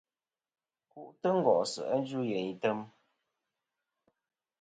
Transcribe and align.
Ku'tɨ 0.91 1.29
ngòsɨ 1.39 1.81
a 1.93 1.95
djuyeyn 2.01 2.47
etm. 2.53 2.79